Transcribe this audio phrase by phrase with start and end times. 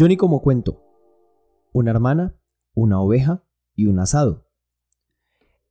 [0.00, 0.82] Ni como cuento.
[1.72, 2.36] Una hermana,
[2.74, 3.42] una oveja
[3.74, 4.46] y un asado.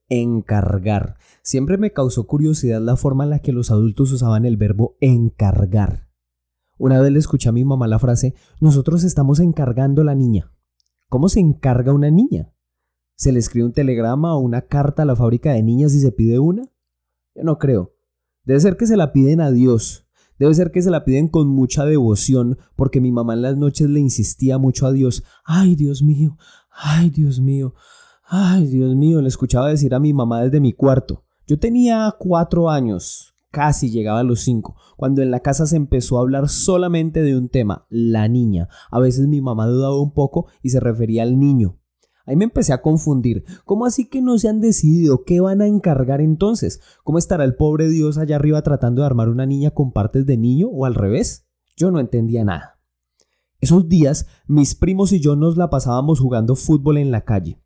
[0.09, 1.17] Encargar.
[1.43, 6.07] Siempre me causó curiosidad la forma en la que los adultos usaban el verbo encargar.
[6.79, 10.51] Una vez le escuché a mi mamá la frase, nosotros estamos encargando a la niña.
[11.09, 12.51] ¿Cómo se encarga una niña?
[13.15, 16.11] ¿Se le escribe un telegrama o una carta a la fábrica de niñas y se
[16.11, 16.63] pide una?
[17.35, 17.93] Yo no creo.
[18.45, 20.07] Debe ser que se la piden a Dios.
[20.43, 23.89] Debe ser que se la piden con mucha devoción, porque mi mamá en las noches
[23.89, 25.23] le insistía mucho a Dios.
[25.45, 26.37] Ay, Dios mío,
[26.69, 27.75] ay, Dios mío,
[28.25, 31.23] ay, Dios mío, le escuchaba decir a mi mamá desde mi cuarto.
[31.47, 36.17] Yo tenía cuatro años, casi llegaba a los cinco, cuando en la casa se empezó
[36.17, 38.67] a hablar solamente de un tema, la niña.
[38.91, 41.79] A veces mi mamá dudaba un poco y se refería al niño.
[42.25, 43.43] Ahí me empecé a confundir.
[43.65, 45.23] ¿Cómo así que no se han decidido?
[45.25, 46.79] ¿Qué van a encargar entonces?
[47.03, 50.37] ¿Cómo estará el pobre Dios allá arriba tratando de armar una niña con partes de
[50.37, 51.45] niño o al revés?
[51.75, 52.79] Yo no entendía nada.
[53.59, 57.61] Esos días mis primos y yo nos la pasábamos jugando fútbol en la calle.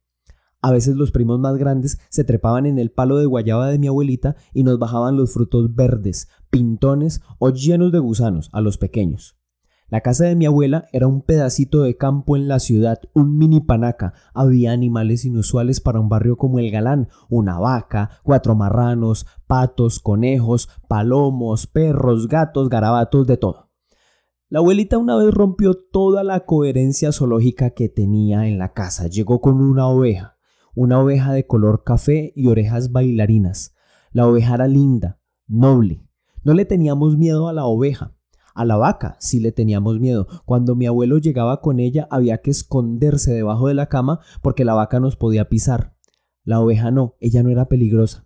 [0.62, 3.88] A veces los primos más grandes se trepaban en el palo de guayaba de mi
[3.88, 9.37] abuelita y nos bajaban los frutos verdes, pintones o llenos de gusanos a los pequeños.
[9.90, 13.62] La casa de mi abuela era un pedacito de campo en la ciudad, un mini
[13.62, 14.14] panaca.
[14.34, 20.68] Había animales inusuales para un barrio como el Galán, una vaca, cuatro marranos, patos, conejos,
[20.90, 23.70] palomos, perros, gatos, garabatos, de todo.
[24.50, 29.08] La abuelita una vez rompió toda la coherencia zoológica que tenía en la casa.
[29.08, 30.38] Llegó con una oveja,
[30.76, 33.74] una oveja de color café y orejas bailarinas.
[34.12, 36.04] La oveja era linda, noble.
[36.44, 38.17] No le teníamos miedo a la oveja.
[38.58, 40.26] A la vaca sí le teníamos miedo.
[40.44, 44.74] Cuando mi abuelo llegaba con ella había que esconderse debajo de la cama porque la
[44.74, 45.96] vaca nos podía pisar.
[46.44, 48.26] La oveja no, ella no era peligrosa.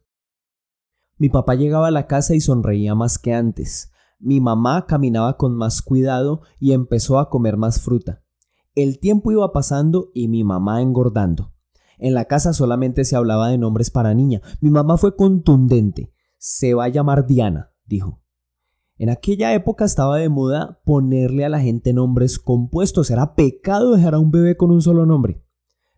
[1.18, 3.92] Mi papá llegaba a la casa y sonreía más que antes.
[4.20, 8.24] Mi mamá caminaba con más cuidado y empezó a comer más fruta.
[8.74, 11.54] El tiempo iba pasando y mi mamá engordando.
[11.98, 14.42] En la casa solamente se hablaba de nombres para niña.
[14.62, 16.14] Mi mamá fue contundente.
[16.38, 18.22] Se va a llamar Diana, dijo.
[19.02, 23.10] En aquella época estaba de moda ponerle a la gente nombres compuestos.
[23.10, 25.42] Era pecado dejar a un bebé con un solo nombre.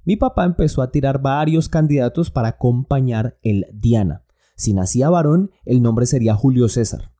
[0.05, 4.23] Mi papá empezó a tirar varios candidatos para acompañar el Diana.
[4.55, 7.11] Si nacía varón, el nombre sería Julio César.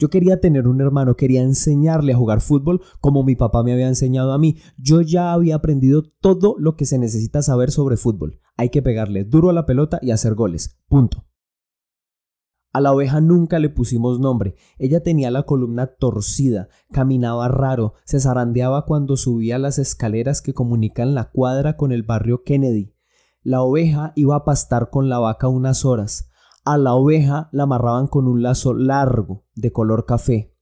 [0.00, 3.86] Yo quería tener un hermano, quería enseñarle a jugar fútbol como mi papá me había
[3.86, 4.56] enseñado a mí.
[4.78, 8.40] Yo ya había aprendido todo lo que se necesita saber sobre fútbol.
[8.56, 10.80] Hay que pegarle duro a la pelota y hacer goles.
[10.88, 11.29] Punto.
[12.72, 14.54] A la oveja nunca le pusimos nombre.
[14.78, 21.14] Ella tenía la columna torcida, caminaba raro, se zarandeaba cuando subía las escaleras que comunican
[21.14, 22.94] la cuadra con el barrio Kennedy.
[23.42, 26.30] La oveja iba a pastar con la vaca unas horas.
[26.64, 30.54] A la oveja la amarraban con un lazo largo, de color café.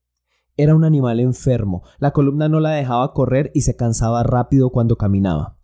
[0.56, 4.96] Era un animal enfermo, la columna no la dejaba correr y se cansaba rápido cuando
[4.96, 5.57] caminaba.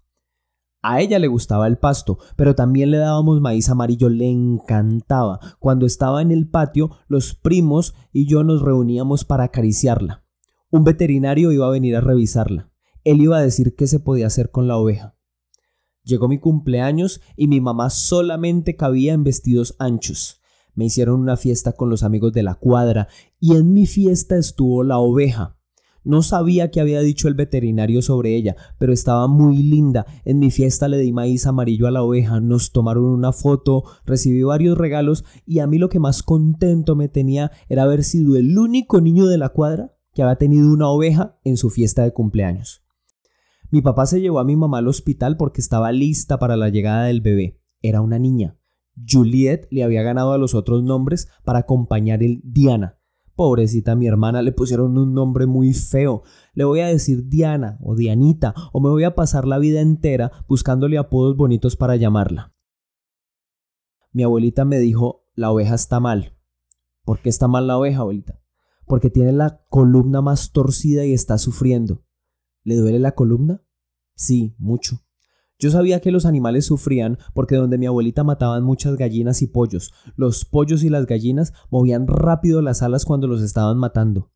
[0.87, 5.41] A ella le gustaba el pasto, pero también le dábamos maíz amarillo, le encantaba.
[5.59, 10.27] Cuando estaba en el patio, los primos y yo nos reuníamos para acariciarla.
[10.71, 12.71] Un veterinario iba a venir a revisarla.
[13.03, 15.17] Él iba a decir qué se podía hacer con la oveja.
[16.03, 20.43] Llegó mi cumpleaños y mi mamá solamente cabía en vestidos anchos.
[20.75, 23.09] Me hicieron una fiesta con los amigos de la cuadra
[23.41, 25.57] y en mi fiesta estuvo la oveja.
[26.05, 30.07] No sabía qué había dicho el veterinario sobre ella, pero estaba muy linda.
[30.25, 34.43] En mi fiesta le di maíz amarillo a la oveja, nos tomaron una foto, recibí
[34.43, 38.59] varios regalos y a mí lo que más contento me tenía era haber sido el
[38.59, 42.85] único niño de la cuadra que había tenido una oveja en su fiesta de cumpleaños.
[43.71, 47.05] Mi papá se llevó a mi mamá al hospital porque estaba lista para la llegada
[47.07, 47.61] del bebé.
[47.83, 48.57] Era una niña.
[49.09, 52.99] Juliet le había ganado a los otros nombres para acompañar el Diana,
[53.37, 56.23] Pobrecita mi hermana, le pusieron un nombre muy feo.
[56.53, 60.31] Le voy a decir Diana o Dianita o me voy a pasar la vida entera
[60.49, 62.55] buscándole apodos bonitos para llamarla.
[64.13, 66.39] Mi abuelita me dijo, la oveja está mal.
[67.05, 68.41] ¿Por qué está mal la oveja, abuelita?
[68.87, 72.05] Porque tiene la columna más torcida y está sufriendo.
[72.63, 73.65] ¿Le duele la columna?
[74.15, 75.04] Sí, mucho.
[75.65, 79.95] Yo sabía que los animales sufrían porque donde mi abuelita mataban muchas gallinas y pollos.
[80.15, 84.31] Los pollos y las gallinas movían rápido las alas cuando los estaban matando.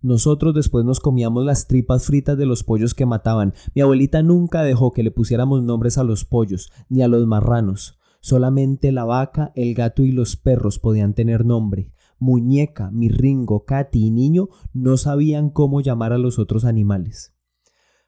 [0.00, 3.54] Nosotros después nos comíamos las tripas fritas de los pollos que mataban.
[3.76, 8.00] Mi abuelita nunca dejó que le pusiéramos nombres a los pollos, ni a los marranos.
[8.20, 11.92] Solamente la vaca, el gato y los perros podían tener nombre.
[12.18, 17.36] Muñeca, mirringo, Katy y niño no sabían cómo llamar a los otros animales.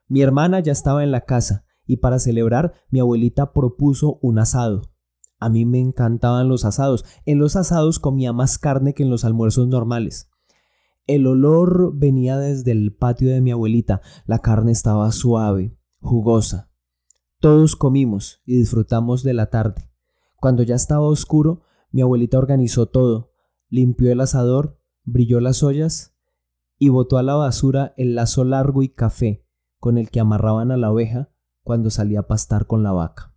[0.09, 4.95] Mi hermana ya estaba en la casa y para celebrar mi abuelita propuso un asado.
[5.39, 7.05] A mí me encantaban los asados.
[7.27, 10.31] En los asados comía más carne que en los almuerzos normales.
[11.07, 14.01] El olor venía desde el patio de mi abuelita.
[14.25, 16.71] La carne estaba suave, jugosa.
[17.41, 19.91] Todos comimos y disfrutamos de la tarde.
[20.41, 23.33] Cuando ya estaba oscuro, mi abuelita organizó todo,
[23.69, 26.17] limpió el asador, brilló las ollas
[26.79, 29.47] y botó a la basura el lazo largo y café
[29.79, 31.34] con el que amarraban a la oveja
[31.65, 33.34] cuando salía a pastar con la vaca.